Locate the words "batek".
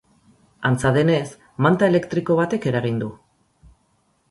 2.41-2.67